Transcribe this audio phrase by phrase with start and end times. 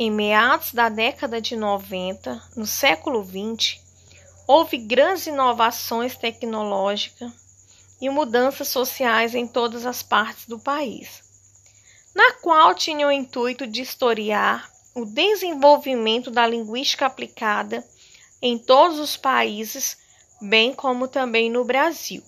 [0.00, 3.82] Em meados da década de 90, no século 20,
[4.46, 7.32] houve grandes inovações tecnológicas
[8.00, 11.24] e mudanças sociais em todas as partes do país,
[12.14, 17.84] na qual tinha o intuito de historiar o desenvolvimento da linguística aplicada
[18.40, 19.98] em todos os países,
[20.40, 22.22] bem como também no Brasil,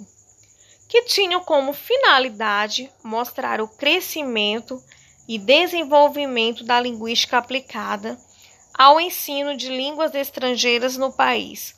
[0.88, 4.82] que tinham como finalidade mostrar o crescimento
[5.30, 8.18] e desenvolvimento da linguística aplicada
[8.74, 11.72] ao ensino de línguas estrangeiras no país,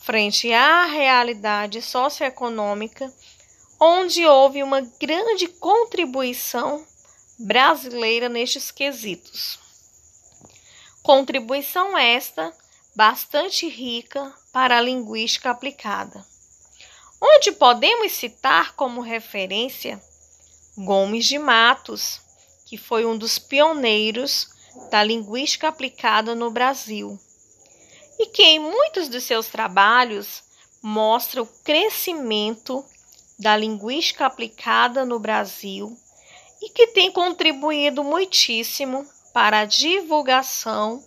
[0.00, 3.14] frente à realidade socioeconômica,
[3.78, 6.84] onde houve uma grande contribuição
[7.38, 9.60] brasileira nestes quesitos.
[11.00, 12.52] Contribuição esta
[12.96, 16.26] bastante rica para a linguística aplicada,
[17.22, 20.02] onde podemos citar como referência
[20.76, 22.26] Gomes de Matos,
[22.68, 24.50] que foi um dos pioneiros
[24.90, 27.18] da linguística aplicada no Brasil,
[28.18, 30.42] e que em muitos dos seus trabalhos
[30.82, 32.84] mostra o crescimento
[33.38, 35.96] da linguística aplicada no Brasil
[36.60, 41.02] e que tem contribuído muitíssimo para a divulgação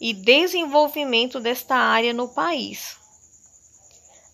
[0.00, 2.96] e desenvolvimento desta área no país.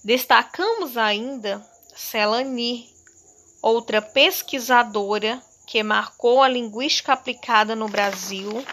[0.02, 1.62] Destacamos ainda
[1.94, 2.88] Celani,
[3.60, 8.66] outra pesquisadora que marcou a linguística aplicada no Brasil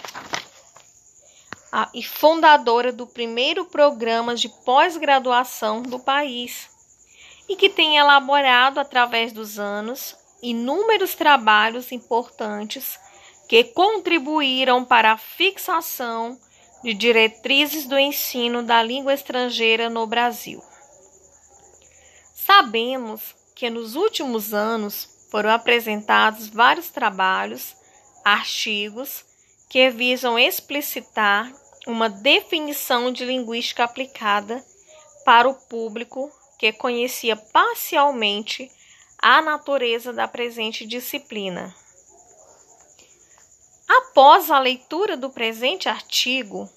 [1.71, 6.67] a, e fundadora do primeiro programa de pós-graduação do país,
[7.47, 12.99] e que tem elaborado através dos anos inúmeros trabalhos importantes
[13.47, 16.35] que contribuíram para a fixação
[16.83, 20.63] de diretrizes do ensino da língua estrangeira no Brasil.
[22.33, 27.75] Sabemos que nos últimos anos foram apresentados vários trabalhos,
[28.23, 29.25] artigos
[29.70, 31.52] que visam explicitar
[31.86, 34.64] uma definição de linguística aplicada
[35.25, 38.71] para o público que conhecia parcialmente
[39.20, 41.73] a natureza da presente disciplina.
[43.87, 46.70] Após a leitura do presente artigo,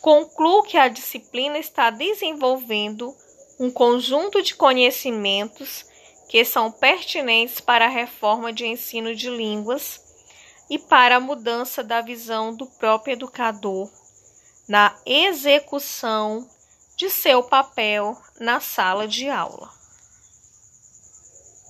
[0.00, 3.14] concluo que a disciplina está desenvolvendo
[3.58, 5.87] um conjunto de conhecimentos
[6.28, 10.00] que são pertinentes para a reforma de ensino de línguas
[10.68, 13.90] e para a mudança da visão do próprio educador
[14.68, 16.46] na execução
[16.96, 19.77] de seu papel na sala de aula.